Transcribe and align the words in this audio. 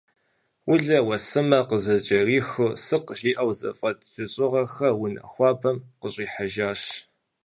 Улэ, 0.71 0.97
уэсымэ 1.07 1.59
къызыкӏэрихыу, 1.69 2.71
«сыкъ» 2.85 3.11
жиӏэу 3.19 3.51
зэфӏэт 3.59 3.99
жьыщӏыгъэхэр 4.13 4.93
унэ 5.03 5.21
хуабэм 5.31 5.77
къыщӏихьэжащ. 5.99 6.81